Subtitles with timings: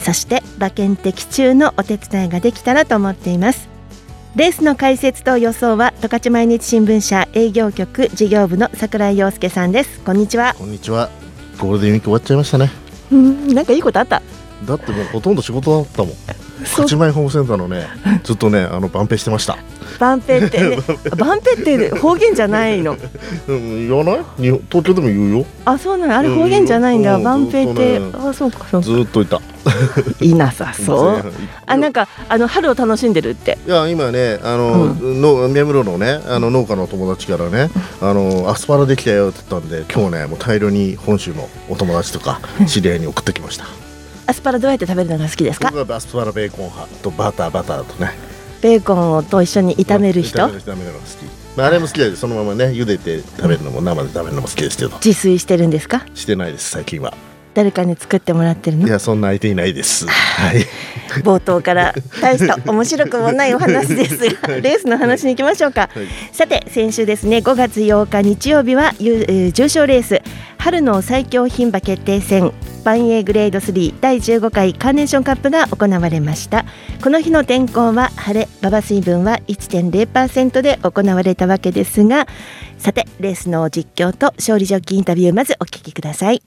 [0.00, 3.68] そして馬券的中のお手伝いができたらと思っています
[4.36, 11.08] レースの解説と予想は十勝毎日新聞社営業局事業部の櫻井陽介さんですこんにちはこんにちは。
[11.58, 12.70] ゴールデンウィーク終わっちゃいましたね。
[13.10, 14.20] うんなんかいいことあった？
[14.66, 16.12] だってもうほとんど仕事だったもん。
[16.76, 17.86] 八枚ホームセンターのね、
[18.24, 19.56] ずっとね、あのバンペしてました。
[19.98, 20.76] バンペってね
[21.16, 22.98] バンペって方言じゃないの？
[23.48, 24.16] うん、言わない？
[24.70, 25.46] 東京でも言うよ。
[25.64, 26.16] あそうなの？
[26.18, 29.40] あれ方言じゃないんだ、うんバンペって、ずっとあそうかそうかずっといた。
[30.20, 31.32] いなさそう
[31.66, 32.06] あなんか。
[32.06, 37.70] かあの春を楽しんでるっていや今ねあの、の宮室のねあの農家の友達からね
[38.02, 43.64] あのアスパラできたよって言ったんで今日ねもう大量に本州のお友達とか知り合いに送ってきました。
[44.26, 45.68] アスパラどうやって食べるのが好きですか？
[45.68, 48.10] アスパラベーコン派とバターバターとね。
[48.60, 50.38] ベーコンをと一緒に炒める人？
[50.38, 51.56] 炒める炒めるのが好き。
[51.56, 54.90] まああれも好きだけどそのままね茹でて食べるのも生で食べるのも好きですけど。
[54.96, 56.04] 自炊してるんですか？
[56.14, 57.14] してないです最近は。
[57.56, 58.86] 誰かに作ってもらってるの？
[58.86, 60.06] いやそんな相手いないです。
[60.06, 60.66] はい。
[61.22, 66.06] 冒頭から大した面白くもないお話ですがレースの話に行きましょうか、はい。
[66.32, 70.20] さて先週ですね5月8日日曜日はゆえー重賞レース
[70.58, 72.52] 春の最強牝馬決定戦
[72.84, 76.66] バンエーグレード3第15回カーネーションカップが行われました。
[77.02, 82.26] この日の天候は晴れ馬場水分は1.0%で行われたわけですが
[82.78, 86.42] さてレースの実況と勝利ジョッキーインタビューまずお聞きください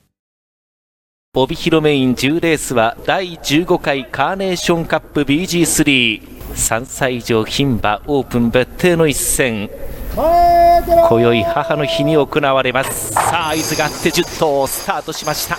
[1.36, 9.70] 帯広メイン10レースは第15回カーネーションカップ BG33 歳以上牝馬オープン別邸の一戦。
[10.16, 13.14] 今宵母の日に行われます。
[13.14, 15.58] さあ合図があって10頭スタートしました。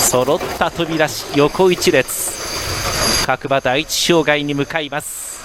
[0.00, 3.26] 揃った飛び出し横一列。
[3.26, 5.44] 各馬第一障害に向かいます。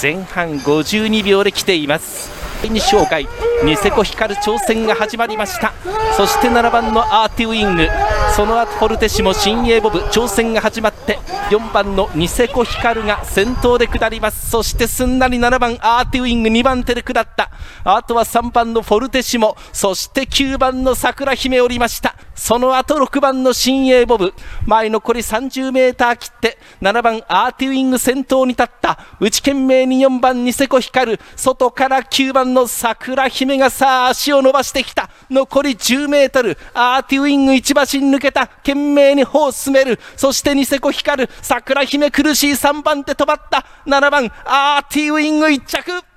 [0.00, 2.37] 前半52秒で来ています。
[2.62, 3.28] 第二障害
[3.64, 5.72] ニセコ光る挑戦が始まりました。
[6.16, 7.88] そして7番のアーティウイング。
[8.34, 9.98] その後フォルテシモ新鋭ボブ。
[9.98, 11.18] 挑戦が始まって
[11.50, 14.50] 4番のニセコヒカルが先頭で下ります。
[14.50, 17.50] そしてすんなり7番アーティウイング2番手で下った。
[17.84, 22.16] あとは3番のフォルテシモそして9番の桜姫降りました。
[22.38, 24.32] その後6番の新鋭ボブ。
[24.64, 28.98] 前残り30メーター切って7番アーティウィング先頭に立った。
[29.20, 31.20] 内懸命に4番ニセコ光る。
[31.34, 35.10] 外から9番の桜姫がさあ足を伸ばしてきた。
[35.28, 36.56] 残り10メートル。
[36.74, 38.46] アーティウィング一馬身抜けた。
[38.46, 39.98] 懸命に歩を進める。
[40.16, 41.30] そしてニセコ光る。
[41.42, 43.66] 桜姫苦しい3番手止まった。
[43.84, 46.07] 7番アーティウィング1着。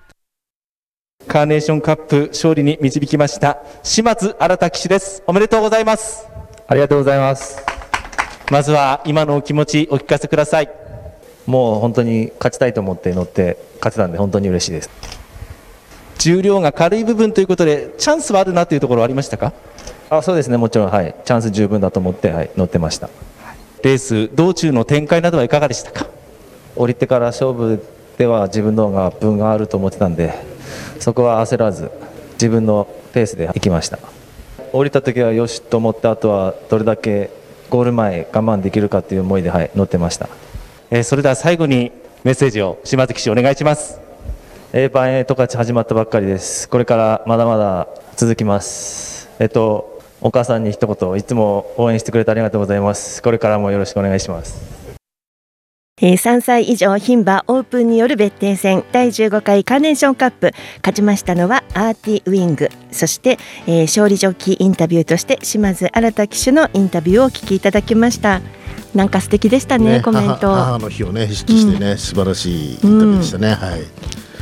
[1.27, 5.23] カーネーションカップ勝利に導きました島津新騎手です。
[5.27, 6.27] おめでとうございます。
[6.67, 7.63] ありがとうございます。
[8.51, 10.69] まずは今のお気持ちお聞かせください。
[11.45, 14.89] もう本当に勝ちたいと思って乗って勝てたんで本当に嬉しいです。
[16.17, 19.53] 重量が軽い部分ということでチャンスはあるなというところはありましたか？
[20.09, 23.09] あそうですね、もちろん、はい、チャンス十分だと思って、はい、乗ってました。
[23.83, 26.07] レース道中の展開などはいかがでしたか？
[26.75, 27.83] 降りてから勝負
[28.17, 30.33] では自分の方が分があると思ってたんで、
[30.99, 31.91] そこは焦らず、
[32.33, 33.99] 自分のペースで行きました。
[34.73, 37.29] 降りた時はよしと思って、あとはどれだけ
[37.69, 40.29] ゴール前我慢できるかという思いで、はい、乗ってました。
[40.89, 41.91] えーそれでは最後に
[42.23, 43.99] メッセージを島津騎手お願いします
[44.73, 46.69] えー、バンエイト勝ち始まったばっかりです。
[46.69, 49.29] これからまだまだ続きます。
[49.37, 53.21] えっと、お母さんに一言、いつも応援してくれてありがとうございます。
[53.21, 54.80] これからもよろしくお願いします。
[56.03, 60.51] えー3歳以上牝馬オープンによる別邸戦第15回カーネーションカップ。
[60.77, 62.69] 勝ちましたのはアーティウィング。
[62.91, 68.41] そして、えー勝利ジョッキーインタビューとして島津新騎手のインタビューをお聞きいただきました。
[68.95, 70.49] なんか素敵でしたねコメント。
[70.49, 73.53] 母母の日をね意識してね、素晴らしいインタビューでしたね。
[73.53, 73.81] はい。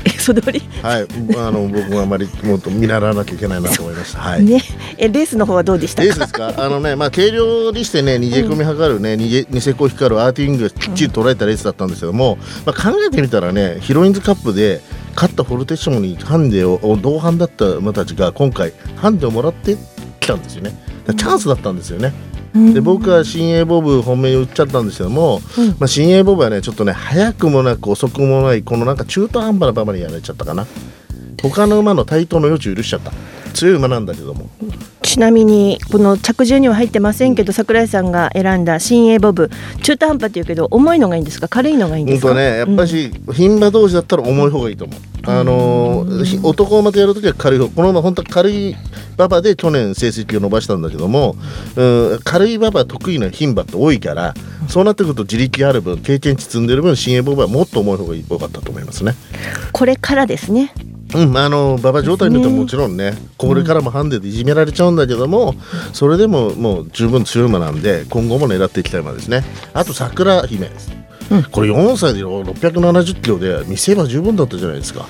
[0.05, 1.07] えそ通りはい。
[1.37, 4.19] あの僕もあまりもっと見習わなきゃいけないなと思いました。
[4.19, 4.43] はい。
[4.43, 4.61] ね
[4.97, 6.05] えレースの方はどうでしたか？
[6.05, 6.53] レースですか？
[6.57, 14.81] あのね、まあ軽量にしてね、逃げ込み図るね、逃げニセコ光るアーティングがきっちり捉えたレースだったんですけども、まあ考えてみたらね、ヒロインズカップで
[15.15, 19.75] 勝ったフォルテッシモにハンデを同伴だった馬たちが今回ハンデをもらって
[20.19, 20.71] きたんですよね。
[21.17, 22.13] チャンスだったんですよね。
[22.73, 25.39] で僕は新鋭ボブ本命に打っちゃったんですけども、
[25.79, 30.65] まあ、新鋭ボブはねちょっとね早くもなく遅くもないこのなんか中途半端な馬場にやられちゃったかな。
[31.41, 33.13] 他の馬の対等の余地を許しちゃった
[33.53, 34.49] 強い馬なんだけども。
[35.01, 39.49] ちなみにこの着順には入ってませんけど桜井さんが選んだ新鋭ボブ。
[39.81, 41.47] 中途半端っていうけど重いのがいいんですか？
[41.47, 48.75] 軽いのがいいんですか、うんとねやっぱし牝馬同士だったら重い方がいいと思う、あのーひ男馬とやるときは軽い方この馬本当は軽い
[49.17, 51.35] 馬場で去年成績を伸ばしたんだけども、
[51.75, 54.33] うん、軽い馬場得意な牝馬って多いから
[54.67, 59.15] そうなってくると自力ある分経験値積んでる分新鋭ボブはもっと重い方が良かったと思いますね。
[59.71, 60.71] これからですね
[61.15, 65.55] うん、あの馬場状態によってはもちろんねこれからもハンデでいじめられちゃうんだけども、
[65.93, 69.43] それでももう十分強い馬なんで今後も狙っていきたい馬ですね。
[69.73, 70.69] あと桜姫、
[71.51, 75.07] これ4歳で670キロで見せ場十分だったじゃないですか、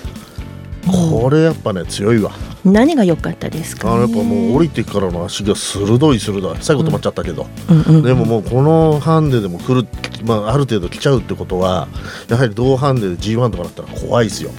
[0.88, 2.32] これやっぱね強いわ。
[2.66, 6.58] 何が良かったですか、ね、あのやっぱもう降りてからの足が鋭い鋭い。
[6.62, 9.88] 最後止まっちゃったけど、うんうんでももうこのハンデでも来る、
[10.24, 11.88] まあ、ある程度来ちゃうってことは
[12.30, 14.52] やはり同ハンデで G1 とかだったら怖いですよ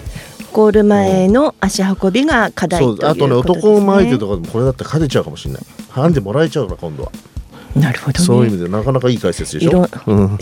[0.52, 5.62] ゴール前の足運びが課題ということです、ね、そうあとね男前相手とかでもこれだって勝てちゃうかもしれない。
[5.90, 7.12] ハンデもらえちゃうから今度は、
[7.74, 8.24] なるほどね。
[8.24, 10.38] そういう意味でなかなかいい解説でしょ、うん、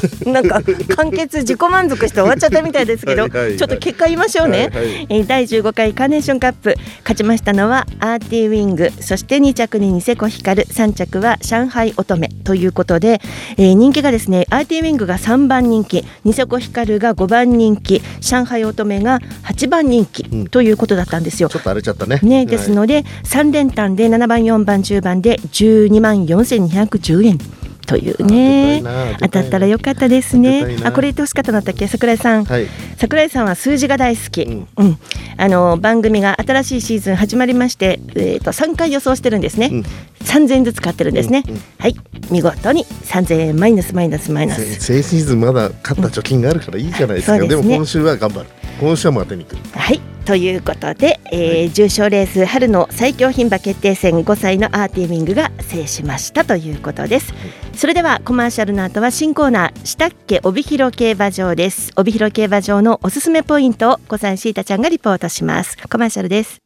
[0.32, 0.60] なんか
[0.96, 3.56] 完結自己満足して終わっちゃったみたいですけどはいはいはい。
[3.56, 5.06] ちょっと結果言いましょうね、はいはい。
[5.08, 6.74] えー第15回カーネーションカップ。
[7.00, 8.90] 勝ちましたのはアーティウィング。
[9.00, 10.64] そして2着にニセコヒカル。
[10.64, 13.20] 3着は上海乙女ということで、
[13.56, 16.04] えー人気がですねアーティウィングが3番人気。
[16.24, 18.02] ニセコヒカルが5番人気。
[18.20, 20.46] 上海乙女が8番人気うん。
[20.48, 21.48] ということだったんですよ。
[21.48, 22.20] ちょっと荒れちゃったね。
[22.22, 26.24] ね、ですので、3連単で7番4番10番で12万
[26.56, 27.38] 4210円
[27.86, 28.82] というね。
[28.84, 30.76] あ当たったらよかったですね。
[30.84, 31.86] あこれ言ってほしかったのだったっけ？
[31.86, 32.66] 桜井さん、はい。
[32.96, 34.86] 桜井さんは数字が大好き、ううん。
[34.88, 34.98] ん
[35.36, 39.80] あの番組が新しいシーズン始まりまして、えー、と3回予想してるんですね、うん。
[40.24, 41.54] 3000円ずつ買ってるんですね、うん。
[41.54, 41.62] うん。
[41.78, 41.96] はい。
[42.30, 47.62] 見事に3000円マイナスマイナスマイナせス 先シーズンまだ勝った貯金があるからいいじゃないですか、そうですね。
[47.62, 48.46] でも今週は頑張る
[48.80, 49.78] 今週はもう当てに行く。
[49.78, 50.00] はい。
[50.24, 57.34] ということで、えー重賞レース春の最強牝馬決定戦5歳のアーティミングが制しましたということです、
[57.74, 61.92] それではコマーシャルの後は新コーナーしたっけ帯広競馬場です。
[61.96, 65.76] 帯広競馬場のおすすめポイントを小西シータちゃんがリポートします。
[65.88, 66.58] コマーシャルです。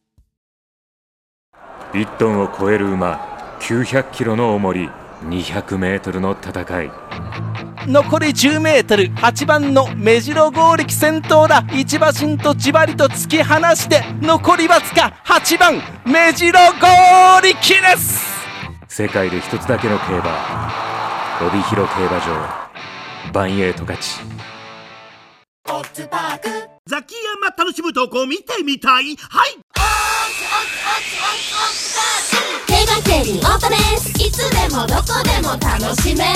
[1.92, 4.88] 1トンを超える馬900キロの重り
[5.24, 6.90] 200メートルの戦い
[7.88, 9.04] 残り10メートル。
[9.14, 11.64] 8番の目白剛力先頭だ。
[11.72, 18.28] 一馬身とじわりと突き放して残りわずか8番目白剛力です。
[18.88, 20.70] 世界で一つだけの競馬。
[21.40, 22.68] 帯広競馬場。
[23.32, 24.20] バンエイト勝ち
[26.88, 29.14] ザキヤマ楽しむとこ見てみたい。
[29.28, 29.58] はい。
[32.66, 36.32] 競馬競輪オートレースいつでもどこでも楽しめる。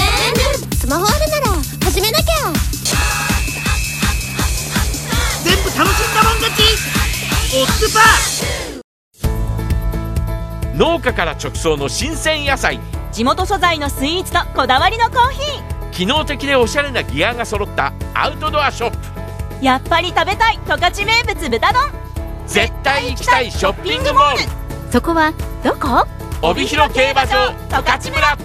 [0.77, 1.55] スマホあるなら
[1.87, 2.53] 始めなきゃ。
[5.43, 6.61] 全部楽しんだもん勝ち。
[7.57, 12.79] オッズパー農家から直送の新鮮野菜。
[13.11, 15.41] 地元素材のスイーツとこだわりのコーヒ
[15.93, 18.99] 機能的でおしゃれなギアが揃ったアウトドアショップ。
[18.99, 19.22] ー
[19.63, 21.83] やっぱり食べたい十勝名物豚丼。
[22.49, 24.39] 絶対行きたいショッピングモール。
[24.91, 25.33] そこは
[25.63, 26.05] どこ？
[26.43, 28.37] 帯広競馬場十勝村。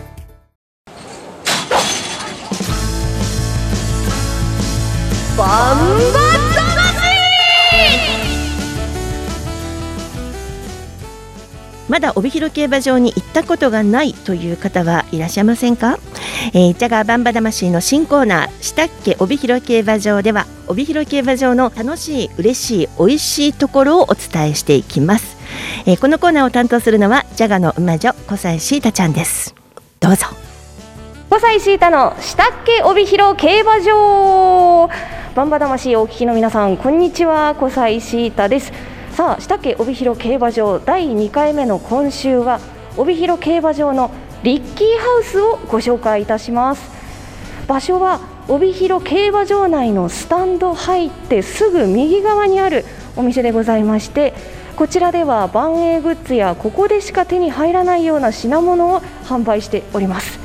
[5.36, 6.17] バン
[11.90, 16.00] まだ帯広競馬場に行ったことがないという方はいらっしゃいませんか、
[16.54, 25.38] えー、ジャガーバンバ魂の新コーナーしたっけ帯広競馬場では帯広競馬場の楽しい嬉しい美味しいところをお伝えしていきます、
[25.86, 29.56] えーこのコーナーを担当するのはジャガの馬女小西シータちゃんです。
[30.00, 30.28] どうぞ。
[31.30, 34.90] 5歳シータのしたっけ帯広競馬場。
[35.36, 37.56] バンバ魂をお聞きの皆さんこんにちは。
[37.56, 38.97] 小西シータです。
[39.18, 42.60] さあしたっけ帯広競馬場第2回目の今週は
[42.98, 44.12] 帯広競馬場の
[44.44, 46.92] リッキーハウスをご紹介いたします。
[47.68, 54.36] 場所は帯広競馬場内のスタンド入ってすぐ右側にあるお店でございまして
[54.76, 60.38] こちらでは万栄グッズやここでしか手に入らないような品物を販売しております。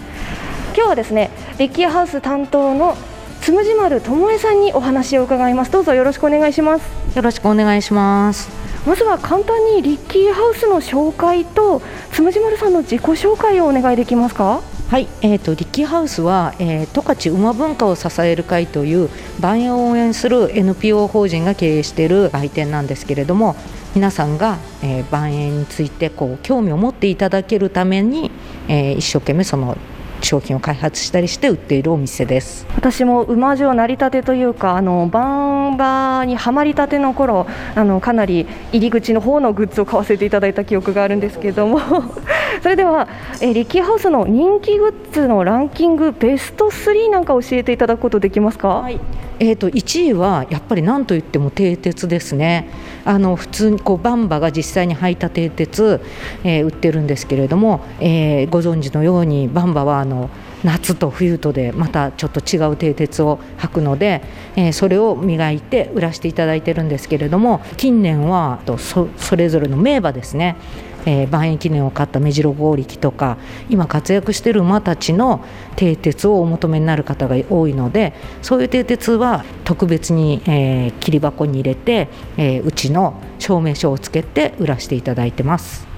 [0.75, 2.97] 今日はですねレッキーハウス担当の
[3.43, 5.71] つむじ丸智恵さんにお話を伺います。
[5.71, 6.89] どうぞよろしくお願いします。
[7.15, 8.62] よろしくお願いします。
[8.85, 14.61] まずは簡単にリッキーハウスの紹介とつむじ丸さんの自己紹介をお願いできますか？
[14.89, 19.09] はい、えー、とリッキーハウスは、えー、十勝馬文化を支える会という
[19.41, 23.55] 万栄を応援する NPO 法人が経営している売店なんですけれども
[23.95, 28.31] 皆さんが、えー、万栄についてこう興味を持っていただけるために、
[28.69, 29.79] えー、一生懸命その
[30.27, 32.67] 商品を開発したりして売っているお店です。
[32.75, 41.81] 私も馬上成り立てというかあのバンバにはまりたての頃あのかなり入り口の方のグッズを買わせていただいた記憶があるんですけれども。
[42.63, 43.09] それでは、
[43.41, 49.01] えー、リッキーハウスの人気グッズのランキングベスト3なんか教えていただくことできますか、はい。
[49.41, 52.69] えーと、1位はやっぱり何といっても蹄鉄ですね
[53.05, 56.01] あの普通にこうバンバが実際に履いた蹄鉄、
[56.45, 60.31] えー、売ってるんですけれども、えー、ご存知のようにバンバはあの
[60.65, 64.23] 夏と冬とでまたちょっと違う蹄鉄を履くので、
[64.57, 70.57] えー、それを磨いて売らせていただいてるんですけれども近年はそそれぞれの名馬ですね。
[71.05, 75.45] えー、万円記念を買った目白剛力とか今活躍している馬たちの
[75.77, 85.92] 蹄鉄をお求めになる方が多いのでそういう蹄鉄は特別に、えー、切り箱に入れて、えー、うちの証明書をつけて売らせていただいてます。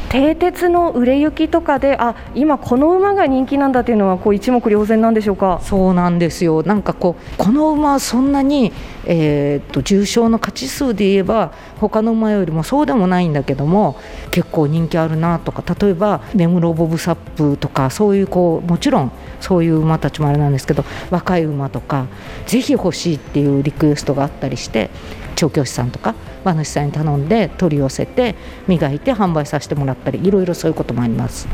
[0.00, 5.60] 蹄鉄の売れ行きとかであ今この馬が人気なんだというのはこう一目瞭然なんでしょうか？
[5.62, 6.62] そうなんですよ。
[6.62, 8.72] なんかこうこの馬はそんなに、
[9.06, 13.96] えーと、重賞の勝ち数で言えば他の馬よりもそうでもないんだけども
[14.30, 22.06] 結構人気あるなとか例えば目黒ボブサップとかそういうこうもちろんそういう馬たちもあれなんですけど若い馬とか
[22.46, 24.90] ぜひ欲しいっていうリクエストがあったりして
[25.36, 26.14] 調教師さんとか
[26.44, 28.34] 馬主さんに頼んで取り寄せて
[28.66, 31.46] 磨いて販売させてもらったりいろいろそういうこともあります。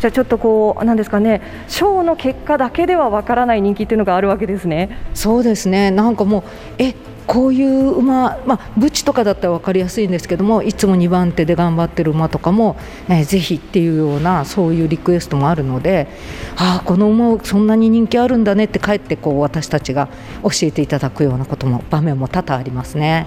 [0.00, 4.96] じゃあちょっとこうなんですかねショーの結果だけではわからない人気っていうのがあるわけですね。
[5.14, 5.90] そうですね。
[5.90, 6.42] なんかもう
[6.78, 6.94] え
[7.26, 12.76] こういう馬、まあ、ブチとかだったら分かりやすいんですけどもいつも2番手で頑張ってる馬とかも、
[13.08, 16.08] えー、ぜひっていうようなそういうリクエストもあるので
[16.56, 20.08] ああこの馬そんなに人気あるんだねってかえってこう私たちが
[20.42, 23.26] 教えていただくようなことも場面も多々ありますね。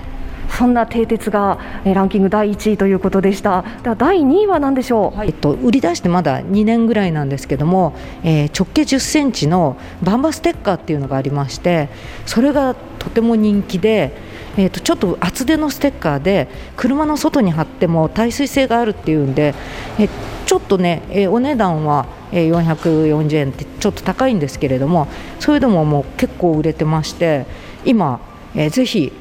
[0.57, 3.63] そんな蹄鉄がえランキング第1位ということでした。
[3.81, 7.93] では第2位は何でしょう、はい、えっと、売り出してまだ2年ぐらいなんですけども、
[8.23, 11.89] えー、直径10センチのバンバステッカーっていうのがありまして
[12.25, 14.13] それがとても人気で、
[14.57, 19.55] えー、とちょっと厚手のステッカーで車の外に貼っても耐水性があるっていうんで、
[19.99, 20.07] え
[20.45, 25.07] ちょっとね、えお値段は440円ってちょっと高いんですけれども
[25.39, 27.45] それでももう結構売れてまして
[27.85, 28.19] 今、
[28.55, 29.11] えー、ぜひ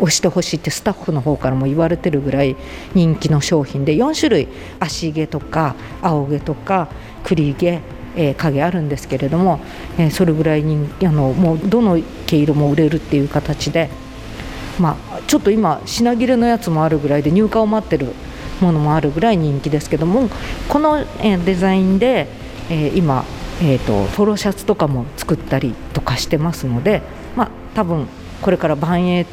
[0.00, 2.56] 押してほしいってスタッフの方からも言われてるぐらい
[2.94, 4.48] 人気の商品で4種類。
[4.78, 6.88] 足毛とか青毛とか
[7.24, 7.80] 栗毛
[8.16, 9.60] えー、影あるんですけれども、
[9.98, 13.88] えー、それぐらいにあのもうどの毛色も売れるっていう形で、
[14.78, 18.12] まあ、ちょっと今品切れのやつもあるぐらいで入荷を待ってる
[18.60, 20.28] ものもあるぐらい人気ですけども
[20.68, 22.26] この、えー、デザインで、
[22.68, 23.24] えー、今、
[23.62, 27.02] えーと、とポロシャツとかも作ったりとかしてますので、
[27.36, 28.06] まあ、多分
[28.42, 29.26] これから万栄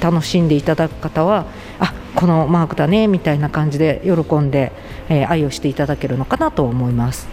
[0.00, 1.46] 楽しんでいただく方は
[1.78, 4.72] あこのマークだねみたいな感じで喜んで、
[5.08, 7.28] えー、愛をしていただけるのかなと思います。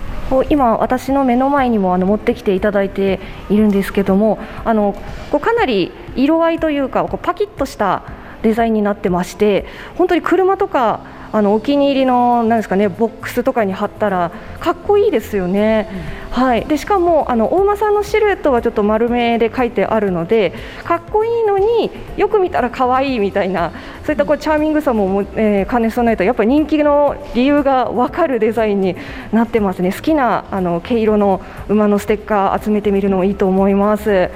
[0.50, 4.94] 今、私の目の前にもあの持ってきていただいているんですけどもあの
[5.32, 8.04] こうかなり色合いというかこうパキッとした
[8.42, 11.00] デザインになってまして本当に車とか
[11.32, 15.90] あのお気に入りのなんですかねボックスとかに貼ったらかっこいいですよね、
[16.38, 20.54] うん、はい、でしかもあの大間さんのシルエットはちょっと丸めで書いてあるので
[20.84, 23.72] かっこいいのによく見たら可愛いみたいな
[24.06, 28.96] そういったこうチャーミングさも、えー、兼ね備えたやっぱり人気の理由が分かるデザインに
[29.32, 29.92] なってますね。
[29.92, 34.30] 好きなあの毛色の馬のステッカー集めてみるのもいいと思います。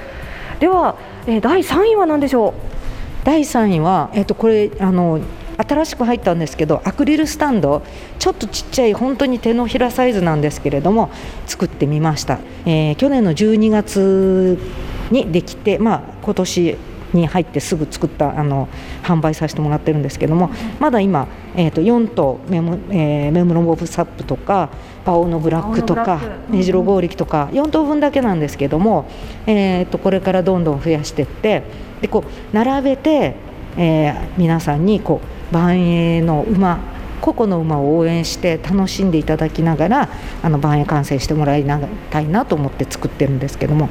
[0.60, 0.96] では、
[1.26, 2.52] えー、第3位は何でしょう？
[3.24, 5.20] 第3位は、えー、とこれあの
[5.62, 7.82] 新しく入ったんですけどアクリルスタンド
[8.18, 11.10] ちょっとちっちゃい本当に手のひらサイズなんですけれども
[11.46, 14.58] 作ってみました、えー、去年の12月
[15.10, 16.76] にできて、まあ、今年
[17.12, 18.68] に入ってすぐ作ったあの
[19.02, 20.50] 販売させてもらってるんですけども
[20.80, 24.70] まだ今、えー、と4頭メモ、えー、メムロボブサップとか
[25.04, 29.06] パオのブラックとか目白剛力とか4頭分だけなんですけども、
[29.46, 31.62] えー、とこれからどんどん増やしていって
[32.00, 33.34] でこう並べて、
[33.76, 36.80] えー、皆さんにこう万栄の馬
[37.20, 40.08] 個々の馬を応援して楽しんでいただきながら
[40.42, 41.64] あの万栄観戦してもらい
[42.10, 43.88] たいなと思って作ってるんですけども、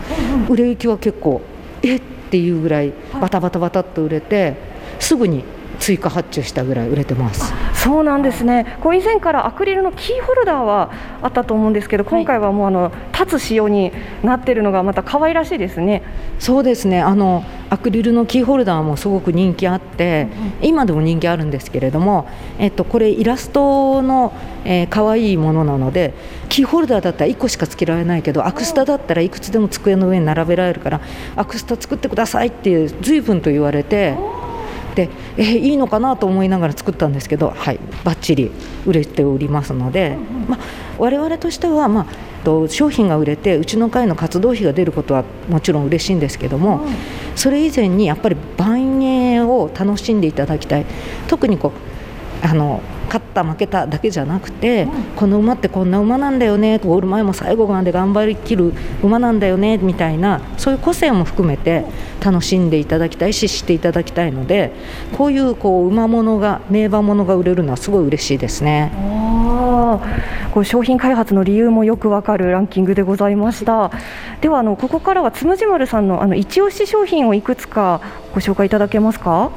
[0.49, 1.41] 売れ行きは結構
[1.81, 4.55] えっていうぐらいバタバタバタっと売れて
[4.99, 5.45] すぐに
[5.81, 7.51] 追加発注したぐらい売れてます。
[7.73, 8.77] そうなんですね。
[8.81, 10.91] こう以前からアクリルのキーホルダーは
[11.23, 13.91] あったと思うんですけど今回はもうあの立つ仕様に
[14.23, 16.03] なってるのがまた可愛らしいですね。
[16.37, 17.01] そうですね。
[17.01, 20.27] あのアクリルのキーホルダーもすごく人気あって、
[20.61, 22.27] うん、今でも人気あるんですけれども、
[22.59, 24.33] えっと、これイラストの、
[24.63, 26.13] えー、可愛いものなので
[26.49, 31.01] キーホルダーだったら1個しかつけられないけどアクスタだったらいくつでも机の上に並べられるから
[31.35, 34.15] アクスタ作ってくださいって随分と言われて。
[34.95, 38.51] でえーいいのかなと思いながら作ったんですけど、はい、バッチリ
[38.85, 40.17] 売れておりますので、
[40.47, 40.59] まあ、
[40.97, 42.05] 我々としては、まあ、
[42.43, 46.81] と商品が売れてうちの会の活動費が出ることはもちろん嬉しいんですけども、
[47.35, 50.85] それ以前にやっぱり万円を楽しんでいただきたい。
[51.27, 51.71] 特にこ
[52.43, 52.81] うあの
[53.31, 61.85] った負けただけじゃなくて、この馬ってこんな馬なんだよねゴール前も最後まで頑張りきる馬なんだよねみたいなそういう個性も含めて
[62.23, 64.71] 楽しんでいただきたいし知っていただきたいので
[65.17, 68.91] こういうこう馬物が名馬物が売れるのはすごい嬉しいですね。
[70.53, 73.91] こう商品開発の理由もよくわかるランキングでございました
[74.41, 78.01] ではあのここからはつむじ丸さんのあの一押し商品をいくつか
[78.33, 79.51] ご紹介いただけますか？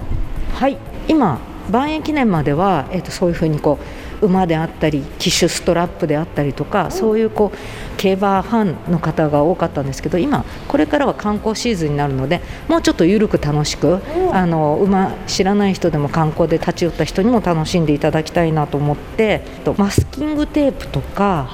[0.55, 0.77] はい
[1.09, 1.39] 今
[1.71, 3.79] 万円記念までは、えー、とそういうふうにこ
[4.23, 14.01] う馬であったり騎手ストラップであったりとかそういうこう競馬ファンの方が多かったんですけど今これからは観光シーズンになるのでもうちょっと緩く楽しく
[14.33, 21.49] あの馬知らない人でも観光で立ち寄った人にも楽しんでいただきたいなと思ってとマスキングテープとか、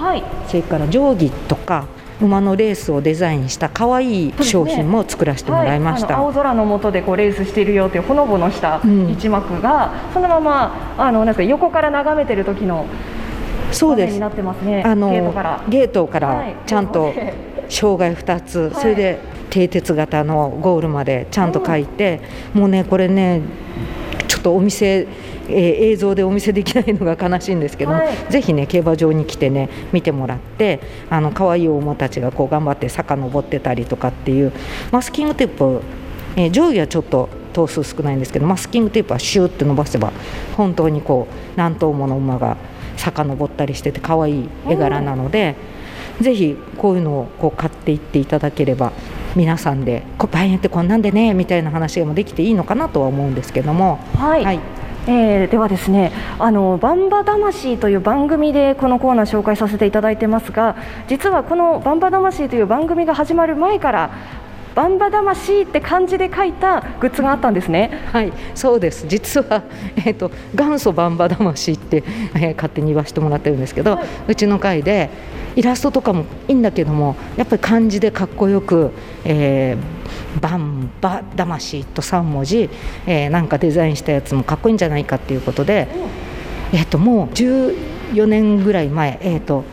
[0.49, 1.87] それから定規とか
[2.21, 6.15] 馬のレースをデザインした可愛い商品も作らせてもらいました。
[6.15, 12.87] はい、青空の下でこうレースしているよというほのぼのした一幕が、そのままあのなんか横から眺めてる時の
[13.73, 14.19] そうです。
[14.19, 14.83] ね。
[14.85, 15.65] あのゲートから。
[15.69, 17.13] ゲートからはいちゃんと
[17.69, 19.19] 障害2つ、それで
[19.51, 22.21] 蹄鉄型のゴールまでちゃんと書いて、
[22.53, 23.41] もうねこれね
[24.41, 25.07] っとお店、
[25.49, 34.53] えー映像でお見せできないのが悲しいんですけども、ぜひね競馬場に来てね見てもらってあの可愛いお馬たちがこう頑張って坂登ってたりとかっていう
[34.91, 35.83] マスキングテープ、
[36.37, 40.13] えー定規はちょっと頭数少ないんですけどマスキングテープはシューって伸ばせば
[40.57, 42.57] 本当にこう何頭もの馬が
[42.97, 45.57] 坂登ったりしてて可愛い絵柄なので、
[46.21, 48.93] ぜひこういうのをこう買っていっていただければ
[49.37, 53.99] 皆さんでこバイエンってこんなんでねみたいな話もできていいのかなとは思うんですけども。
[54.17, 54.61] はい、
[55.07, 60.77] えーではですねあのバンバ魂という番組でこのコーナー紹介させていただいてますが
[61.09, 64.11] 実はこのバンバ魂という番組が始まる前から
[64.75, 67.91] バンバ魂って漢字で書いたグッズがあったんですね。
[68.13, 69.07] はい、そうです。
[69.09, 69.63] 実は
[70.05, 72.03] えっ、と元祖バンバ魂って、
[72.35, 73.99] えー勝手に言わせてもらってるんですけど、
[74.29, 75.11] うちの会で
[75.57, 78.91] イラストとかもいいんだけども、やっぱり漢字でかっこよく、
[79.25, 80.01] えー
[80.41, 82.69] バンバ魂と3文字、
[83.07, 85.89] えーなんかデザインしたやつもかっこいいんじゃないかっていうことで、
[86.73, 89.65] えっ、ともう14年ぐらい前、えっ、と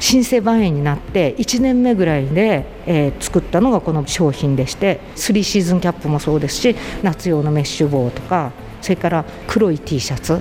[0.00, 10.40] 新生万円になって1年目ぐらいで、えー作ったのがこの商品でして3シーズンキャップもそうですし夏用のメッシュ帽とかそれから黒い T シャツ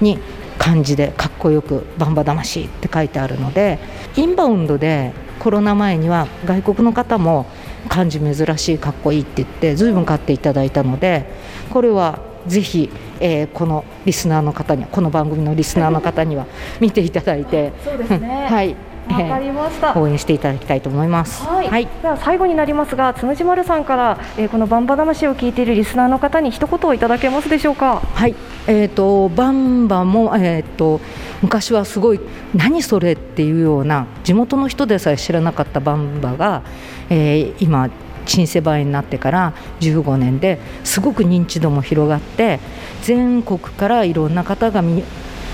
[0.00, 0.18] に
[0.58, 3.78] 漢字でかっこよく「バンバ魂」って書いてあるので
[4.16, 7.46] インバウンドでコロナ前には外国の方も
[7.88, 11.26] 漢字珍しいかっこいいって言って随分買っていただいたので
[11.70, 12.90] これはぜひ、
[13.20, 16.46] えーこのリスナーの方にはこの番組のリスナーの方には
[16.80, 17.72] 見ていただいて。
[17.84, 18.46] そうですね。
[18.50, 18.76] はい、
[19.08, 19.98] わかりました。
[19.98, 21.44] 応援していただきたいと思います。
[21.44, 28.00] はい、では最後になりますが、つむじまるさんから、えーこのバンバ魂を聞いているリスナーの方に一言をいただけますでしょうか？
[28.14, 28.34] はい、
[28.66, 31.00] えー、とバンバも、えー、と
[31.42, 32.20] 昔はすごい
[32.54, 36.62] 何それっていうような地元の人でさえ知らなかったバンバが、
[37.10, 37.90] えー今
[38.26, 42.58] 新世代になってから15年ですごく認知度も広がって
[43.02, 45.04] 全国からいろんな方が見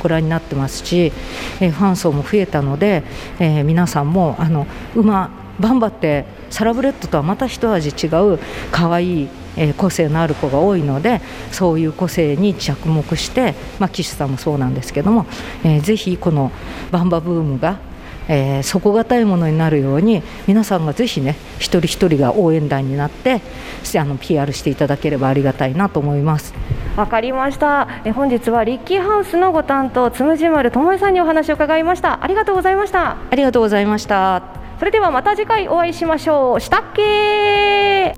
[0.01, 1.13] ご覧になってますし、
[1.61, 3.03] えーファン層も増えたので、
[3.39, 8.39] えー皆さんもあの馬バンバってサラブレッドとはまた一味違う
[8.73, 11.21] 可愛い、え個性のある子が多いので
[11.53, 15.27] そういう個性に着目して、まあ、騎手さんもそうなんですけども、
[15.65, 16.51] えーぜひこの
[16.91, 17.79] バンバブームが、
[18.29, 23.43] えー底堅いものになるように皆さんがぜひね一人一人が応援団になって
[23.99, 26.55] あの PR していただければありがたいなと思います。
[26.97, 27.89] わかりました。
[28.05, 32.23] えー本日はリッキーハウスのご担当つむじまるともえさんにお話を伺いました。
[32.23, 33.17] ありがとうございました。
[33.31, 34.43] ありがとうございました。
[34.79, 36.61] それではまた次回お会いしましょう。
[36.61, 38.15] したっけ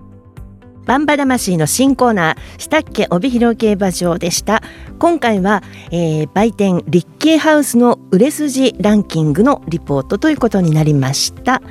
[0.86, 4.62] バンバ魂の新コーナー、したっけ帯広競馬場でした。
[4.98, 11.62] 今回は、えー売店リッキーハウスの売れ筋ランキングのリポートということになりました。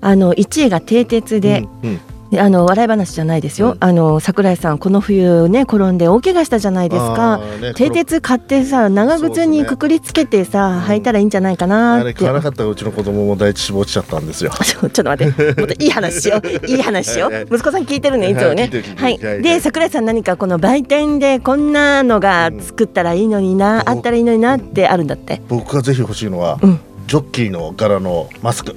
[0.00, 7.38] あの1位が蹄鉄で、うんであの笑い話じゃないですよ、あの桜井さんこの冬ね転んで大怪我したじゃないですか。
[7.38, 12.06] ね蹄鉄買ってさ長靴にくくりつけてさ、履いたらいいんじゃないかなあって。
[12.06, 14.50] れ買わなかったらうちの子供も第一志望落ちちゃったんですよ。
[14.62, 17.46] ちょっと待って、もっといい話しよう、 いい話しよう。
[17.50, 18.70] 息子さん聞いてるね、いつもね。
[18.96, 25.40] はいで、桜井さん何かこの売店でこんなのが作ったらいいのにな、あったらいいのになってあるんだって。
[25.48, 26.58] 僕がぜひ欲しいのは、
[27.06, 28.76] ジョッキーの柄のマスク。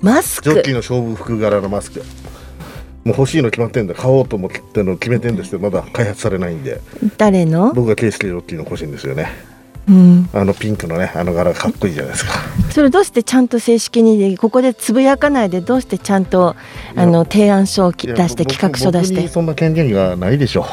[0.00, 0.50] マスク？
[0.50, 2.02] ジョッキーの勝負服柄のマスク。
[3.04, 3.94] もう欲しいの決まってんだ。
[3.94, 6.80] 買おうと思っての決めてんですけどまだ開発されないんで。
[7.16, 7.72] 誰の？
[7.72, 9.28] 僕がケースケロッキーの欲しいんですよね
[9.90, 10.30] うん。
[10.32, 12.32] あのピンクのねあの柄がかっこいいじゃないですか。
[12.70, 16.54] それどうしてちゃんと正式にここでつぶやかないでどうしてちゃんと
[16.94, 19.26] あの提案書を出して僕企画書出して。
[19.28, 20.64] そんな権限がないでしょう。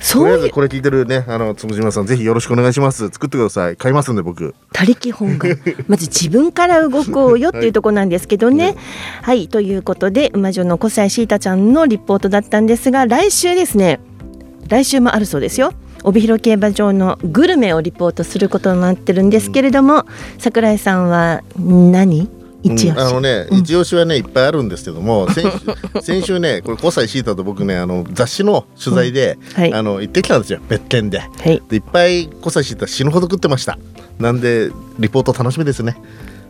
[0.00, 3.08] そういうとりあえずこれ聞いてるねあのつむじまさんぜひよろしくお願いします。
[3.08, 3.76] 作ってください。
[3.76, 4.54] 買いますんで僕。
[4.72, 5.58] 他力本願。
[5.88, 8.76] まず自分から動こうよっていうところなんですけど ね。
[9.22, 13.98] はい、ということで馬女の小西シータちゃんのリポートだったんですが来週ですね。
[14.68, 15.72] 来週もあるそうですよ。
[16.04, 20.04] 帯広競馬場のグルメをリポートすることになってるんですけれども、
[20.38, 22.28] 桜井さんは何？
[22.64, 29.38] 一押し、うんあのね、一押しはねいっぱいあるんですけども 先週先週ねこれ小西シータと僕ねあの雑誌の取材で、
[29.72, 31.22] あの行ってきたんですよ別件で,、
[31.68, 33.78] でいっぱい小西シータ死ぬほど食ってました。
[34.18, 35.96] なんでリポート楽しみですね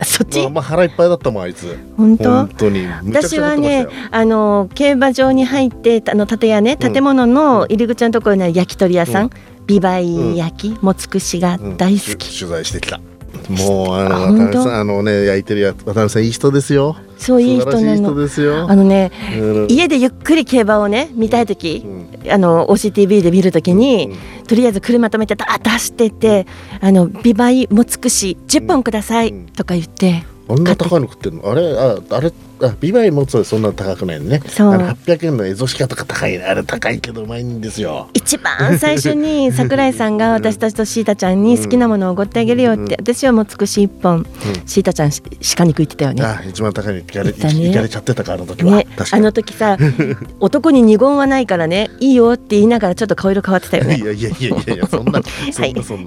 [0.03, 1.77] そっち、まあ、まあ腹いっぱいだったもんあいつ。
[1.97, 2.23] 本当？
[2.23, 2.87] 本当に。
[3.05, 9.29] 私はねあの競馬場に入ってあの建屋ね建物の入り口のところにある焼き鳥屋さん、
[9.65, 12.99] ビバイ焼き、もつくしが大好き、取材してきた。
[13.49, 14.59] もうあのあ本当？
[14.59, 17.95] 渡辺さんあのね焼いてるや渡辺さんいい人ですよそういい人なの。
[17.95, 18.69] 人ですよ。
[18.69, 19.67] あのねうん。
[19.69, 21.85] 家でゆっくり競馬をね見たい時、
[22.29, 24.15] あの OCTV で見るときに、
[24.47, 26.47] とりあえず車止めてダーッと走ってって、
[26.81, 31.49] あのビバイもつくし10本ください、とか言ってあんな高いの食ってるの？
[31.49, 34.41] あれああれあビバイもそんな高くないのね。
[34.47, 34.73] そう。
[34.73, 38.09] あの800円のエゾシカとか高いねあれ高いけどうまいんですよ。
[38.13, 44.25] 一番最初に 桜井さんが私たちとシータちゃんに好きなものをおごってあげるよって、私はもうつくし1本、
[44.65, 45.21] シータちゃんし
[45.55, 46.23] 鹿肉言ってたよね。
[46.23, 47.69] あ一番高いのいかれ,、ね。
[47.69, 49.77] いかれちゃってたかあの時は、ねあの時さ
[50.39, 53.97] 男に二言はないからねいいよって言いながらちょっと顔色変わってたよね。
[53.97, 55.21] いやいやいやいやそんな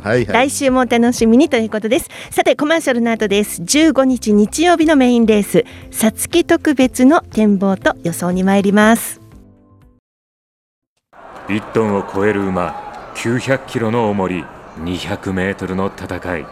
[0.03, 0.25] はい。
[0.25, 2.09] はい来週もお楽しみにということです。
[2.31, 3.61] さてコマーシャルの後です。
[3.63, 9.21] 15日日曜日のメインレースさつき特別の展望と予想に参ります。
[11.49, 14.45] 1トンを超える馬900キロの重り
[14.81, 16.47] 200メートルの戦い。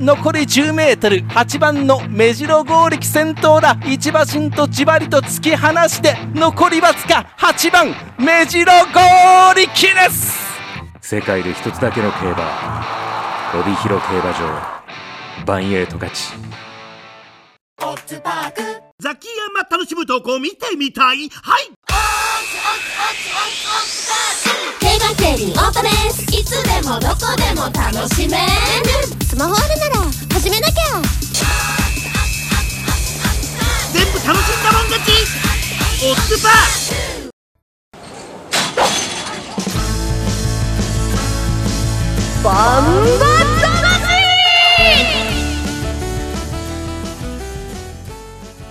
[0.00, 3.78] 残り 10m8 番の目白剛力先頭だ。
[3.86, 10.46] 一馬身とじわりと突き放して残りわずか8番目白剛力です。
[11.00, 12.84] 世界で一つだけの競馬
[13.54, 14.76] 帯広競馬場。
[15.44, 16.32] バンエイト勝ち
[18.98, 21.28] ザキヤマ楽しむ投稿見てみたい。
[21.28, 21.70] はい。
[25.28, 26.22] オートレース。
[26.34, 28.44] いつでもどこでも楽しめる。
[29.22, 29.96] スマホあるなら
[30.32, 30.74] 始めなきゃ。
[33.92, 35.12] 全部楽しんだもん勝ち。
[36.02, 36.54] オッズパー。
[42.42, 42.84] バン
[43.18, 43.35] バ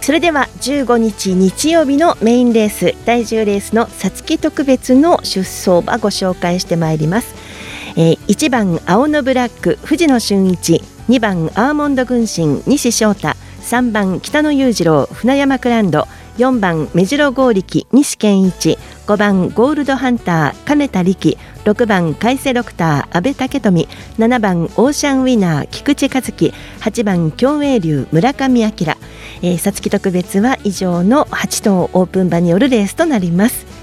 [0.06, 7.34] それでは15日日曜日のメインレース第10レースのさつき特別の出走馬ご紹介してまいります、
[7.98, 13.30] えー、1番青のブラック藤野俊一2番アーモンド軍神西翔太
[13.62, 16.06] 3番北野裕次郎船山クランド
[16.38, 23.88] 4番目白剛力西健一5番ゴールドハンター金田力6番海瀬ドクター阿部武富。
[24.20, 26.54] 7番オーシャンウィナー菊池和樹。
[26.82, 28.72] 8番競泳流村上明。
[29.42, 33.75] えー、さつき特別は以上の8頭オープン場によるレースとなります。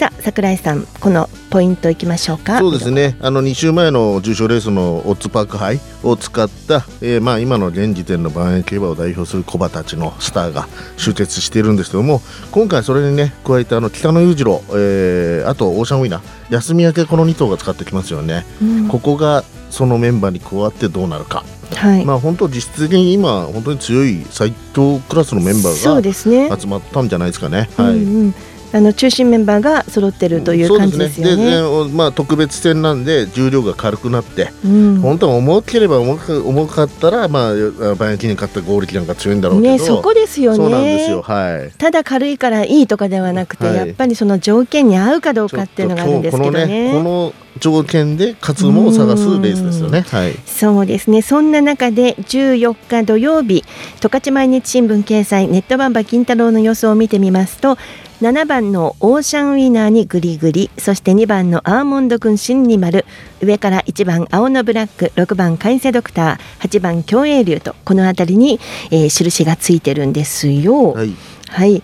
[0.00, 2.58] さあ桜井さんこのポイントいきましょうか。
[2.58, 3.18] そうですね。
[3.20, 18.88] あの2週前の重賞レースのオッズパーク杯を使った、えーまあ、今の現時点の万円競馬を代表する小馬たちのスターが集結しているんですけども今回それにね加えてあの北野裕次郎、えー、あとオーシャンウィナー休み明けこの2頭が使ってきますよね、うん。
[18.88, 21.44] ここがそのメンバーに加わってどうなるか、
[21.76, 22.06] はい。
[22.06, 26.46] まあ本当実質的に今本当に強い最強クラスのメンバそうですね。
[26.46, 27.68] ーが集まったんじゃないですかね。
[27.76, 28.16] はい、うん。
[28.24, 28.34] うん
[28.72, 31.36] あの中心メンバーが揃ってるという感じですよね。
[31.36, 41.72] ででまあ特別戦なんで重量が軽くなって、うん本当は重ければ重く重かったらまあバイアンキに勝った合力なんか強いんだろうけど、ねそこですよねそうなんですよはい。
[41.78, 46.90] ただ軽いからいいとかではなくて、はいやっぱりその条件に合うかどうかっていうのがあるんですけどね。
[46.92, 50.02] この条件で勝つ馬を探すレースですよね。
[50.02, 50.34] はい。
[50.46, 53.64] そうですねそんな中で14日土曜日
[54.00, 57.76] 十勝毎日新聞掲載ネットバンバ金太郎の予想を見てみますと
[58.20, 63.06] 7番のオーシャンウィナーにグリグリそして2番のアーモンド軍神に丸
[63.40, 70.92] 上から1番青のブラック6番海瀬ドクター8番競泳流とこの辺りに、えー印がついてるんですよ。
[70.92, 71.14] はい、
[71.48, 71.82] はい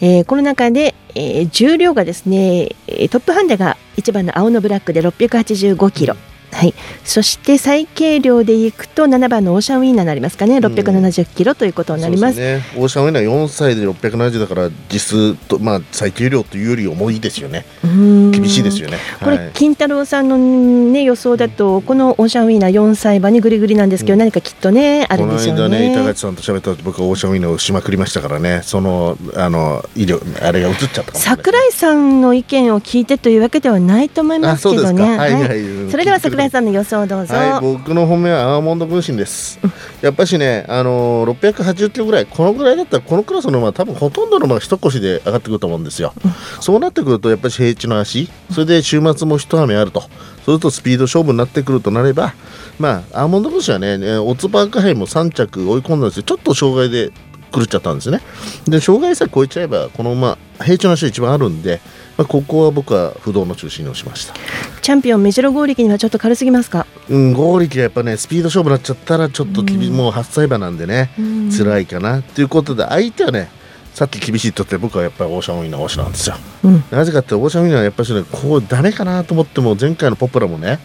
[0.00, 6.16] えーこの中で、えー重量がですねえートップハンデが1番の青のブラックで685キロ。
[6.54, 10.58] はい、そして最軽量でいくと7番のオーシャンウィーナーになりますかね。
[10.58, 17.66] 670キロということになります,、そうですね、オーシャンウィナー4歳で670だから実数と、まあ、最軽量というより重いですよね。
[17.82, 18.30] うん。
[18.30, 18.98] 厳しいですよね。
[19.18, 19.50] これ、はい。
[19.54, 28.60] 金太郎さんの、ね、予想だとこのオーシャンウィーナー4歳馬にぐりぐりなんですけど、何かきっとねあるこのんでしょう間ね板ね垣さんと喋った時僕はオーシャンウィナーをしまくりましたからね。
[28.62, 35.16] そのあの医療あれが映っちゃったかも桜井さんの意見を聞いてというわけではないと思いますけどね。
[35.16, 35.32] はい。
[35.32, 35.60] はい。
[35.60, 39.58] うんそれでは桜井さんの予想どうぞ、はい、僕の本命はアーモンド軍神です。
[40.02, 46.12] やっぱしね、あのー、680キロぐらい、このぐらいだったら、このクラスの馬は多分ほとんどの馬が一腰で上がってくると思うんですよ。
[46.60, 50.10] そうなってくると、やっぱり平地の足、それで週末も一雨あると、そう
[50.44, 52.34] するとスピード勝負になってくるとなれば、
[52.78, 57.12] まあ、アーモンド軍神はね、ねオッズパーク杯も3着追い込んだんですよ、ちょっと障害で
[57.54, 58.20] 狂っちゃったんですね。
[58.66, 61.80] で、障害さえ超えちゃえば、この馬、平地の足が一番あるんで、
[62.16, 64.34] まあ、ここは僕は不動の中心に押しました。
[64.82, 66.86] チャンピオンメジロ合力にはちょっと軽すぎますか？
[67.08, 71.50] うん、合力がやっぱねスピード勝負になっちゃったらちょっと厳しい、もう8歳馬なんでね、うん。
[71.50, 72.22] 辛いかな。
[72.22, 73.48] ということで相手はね
[73.94, 76.84] さっき厳しいとって僕はやっぱりオーシャンウィンナー推しなんですよ、うん。
[76.90, 80.78] なぜかってオーシャンウィンはやっぱりねこうダメかなと思っても前回のポプラもね、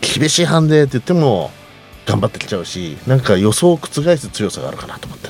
[0.00, 1.50] 厳しいハンデって言っても
[2.06, 5.28] 頑張ってきちゃうしなんか予想を覆す強さがあるかなと思って。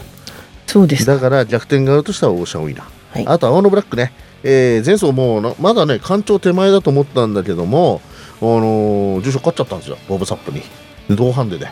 [0.67, 4.13] そうですだから逆転があるとしたらオーシャンウィンナー、あと青のブラックね、
[4.45, 8.01] えー前走もまだね干潮手前だと思ったんだけども、
[8.41, 10.63] あのー重賞勝っちゃったんですよボブサップに
[11.11, 11.69] 同ハンデで。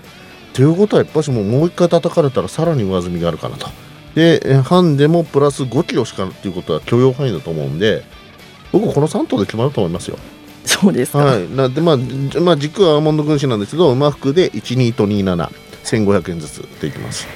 [0.53, 3.69] ということはやっぱしもうもう一回叩かれたらさらに上積みがあるかなと。
[4.15, 8.05] でえーハンデもプラス5キロしかっていうことは許容範囲だと思うんで
[8.73, 10.19] 僕この3頭で決まると思いますよ。
[10.65, 17.27] そうですか、はい、なでまあ、じまあ、軸はアーモンド軍師なんですけど馬服で12と271500円ずつでいきます。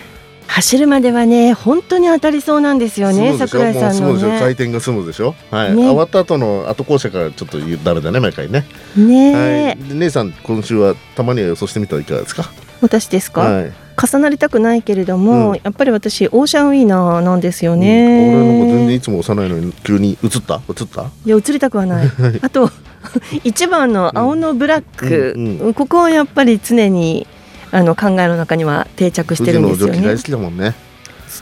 [0.47, 4.39] 走るまではね本当に当たりそうなんですよね桜井さんのもう済むでしょ？
[4.39, 5.35] 回ね転が済むでしょ？
[5.51, 8.65] はい、ね終わった後の後校舎からちょっとダメだね毎回ね。
[8.97, 9.77] ねえ、はい。
[9.89, 12.45] で姉さん今週はたまには予想してみたらいかがですか？
[12.81, 13.73] 私ですか、はい。
[14.01, 15.61] 重なりたくないけれども、うん。
[15.63, 18.69] やっぱり私オーシャンウィーナーなんですよ俺ね、なん。
[18.69, 20.61] か全然いつも幼いのに急に映った？
[20.69, 21.03] 映った？
[21.25, 22.07] いや映りたくはない。
[22.43, 22.71] あと
[23.45, 25.75] 一番の青のブラック、うん。
[25.75, 27.27] ここはやっぱり常に
[27.75, 30.01] あの考えの中には定着してるんですよね。
[30.01, 30.23] 大好。
[30.23, 30.75] きだもんね。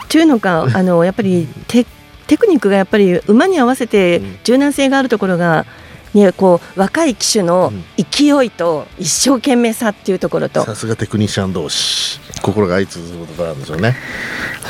[0.09, 1.85] というのかあのやっぱりテ
[2.25, 5.67] テクニックがやっぱり馬に合わせて柔軟性があるところが、
[6.15, 10.63] ね、こう若い騎手の勢いと一生懸命さっていうところと。
[10.65, 12.19] さすがテクニシャン同士。
[12.41, 13.95] 心が相通ずることなんでしょうね。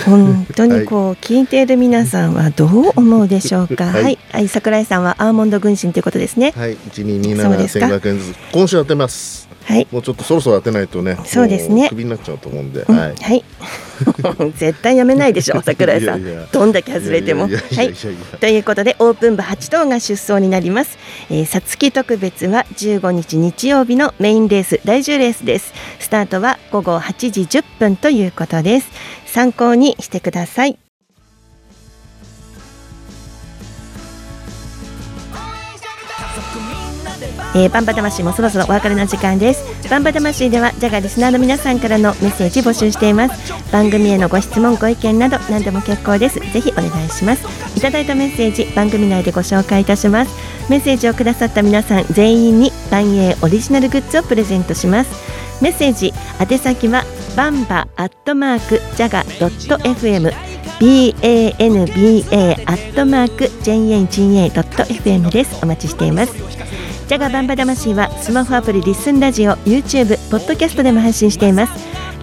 [0.05, 3.85] 本当にこう聞いている皆さんはどう思うでしょうか？
[3.85, 4.13] ははい。
[4.13, 6.51] い、はい、桜井さんはアーモンド軍神ということですね。
[6.57, 6.75] はい。
[6.75, 7.85] そうですか。
[7.87, 13.43] 12271500円ずつ今週当てますはいもうちょっとそろそろ当てないとねそうですねもクビになっちゃうと思うんで、うんはいはい。
[14.57, 17.43] 絶対やめないでしょ 桜井さんいやどんだけ外れても。
[17.43, 17.49] は
[17.83, 17.93] い
[18.39, 20.97] ということでオープン馬8頭が出走になります。
[21.29, 25.73] えー、さつき特別は15日日曜日のメインレース第10レースです。
[25.99, 28.87] スタートは午後8時10分ということです。
[29.25, 30.77] 参考にしてください。
[37.55, 39.89] えー、バンバ魂もそろそろお別れの時間です。
[39.89, 43.53] バンバ魂ではジャガリスナーの皆さんからのメッセージ募集しています。
[43.71, 46.39] 番組へのご質問ご意見など何でも結構です。
[46.39, 47.45] ぜひお願いします。
[47.77, 50.35] いただいたメッセージ番組内でご紹介いたします。
[50.69, 55.11] メッセージをくださった皆さん全員に万英オリジナルグッズをプレゼントします。
[55.61, 57.03] メッセージ宛先は
[57.35, 60.31] バンバアットマークジャガドット FM
[60.79, 65.59] banba アットマーク jga.fm です。
[65.63, 66.82] お待ちしています。
[67.13, 71.73] ジャガバンバ魂はスマホアプリリッスンラジオ YouTube ポッドキャストでも配信しています。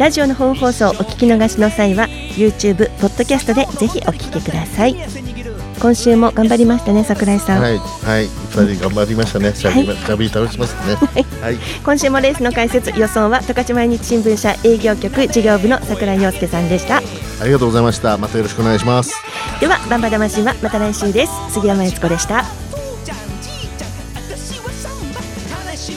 [0.00, 4.96] ラジオの本放送お聞き逃しの際は YouTube ポッドキャストでぜひお聞きください。
[5.80, 9.54] 今週も頑張りましたね桜井さん、はいはい二人頑張りましたね。
[9.54, 10.96] しゃべりしゃべり楽しませてね。
[11.40, 11.56] はい。
[11.84, 16.96] 今週もレースの解説予想は十勝毎日新聞社営業局事業部の桜井陽介さんでした。
[16.96, 18.18] ありがとうございました。
[18.18, 19.14] またよろしくお願いします。
[19.60, 21.32] ではバンバ魂はまた来週です。
[21.50, 22.69] 杉山悦子でした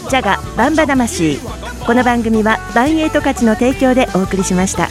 [0.10, 1.40] ジャガバンバ魂。
[1.86, 4.90] この番組はバンエイト価値の提供でお送りしました。